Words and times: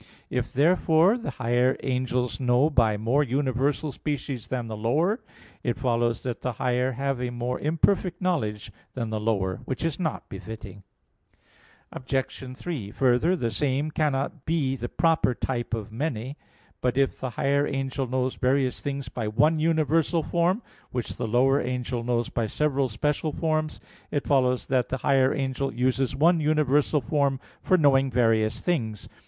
If, 0.31 0.51
therefore, 0.51 1.15
the 1.15 1.29
higher 1.29 1.77
angels 1.83 2.39
know 2.39 2.71
by 2.71 2.97
more 2.97 3.21
universal 3.21 3.91
species 3.91 4.47
than 4.47 4.65
the 4.67 4.75
lower, 4.75 5.19
it 5.61 5.77
follows 5.77 6.23
that 6.23 6.41
the 6.41 6.53
higher 6.53 6.93
have 6.93 7.21
a 7.21 7.29
more 7.29 7.59
imperfect 7.59 8.19
knowledge 8.19 8.71
than 8.93 9.11
the 9.11 9.19
lower; 9.19 9.57
which 9.65 9.85
is 9.85 9.99
not 9.99 10.27
befitting. 10.27 10.81
Obj. 11.93 12.57
3: 12.57 12.89
Further, 12.89 13.35
the 13.35 13.51
same 13.51 13.91
cannot 13.91 14.43
be 14.43 14.75
the 14.75 14.89
proper 14.89 15.35
type 15.35 15.71
of 15.75 15.91
many. 15.91 16.35
But 16.81 16.97
if 16.97 17.19
the 17.19 17.29
higher 17.37 17.67
angel 17.67 18.07
knows 18.07 18.33
various 18.33 18.81
things 18.81 19.07
by 19.07 19.27
one 19.27 19.59
universal 19.59 20.23
form, 20.23 20.63
which 20.89 21.15
the 21.15 21.27
lower 21.27 21.61
angel 21.61 22.03
knows 22.03 22.27
by 22.29 22.47
several 22.47 22.89
special 22.89 23.31
forms, 23.31 23.79
it 24.09 24.25
follows 24.25 24.65
that 24.65 24.89
the 24.89 24.97
higher 24.97 25.31
angel 25.35 25.71
uses 25.71 26.15
one 26.15 26.39
universal 26.39 27.01
form 27.01 27.39
for 27.61 27.77
knowing 27.77 28.09
various 28.09 28.59
things. 28.61 29.07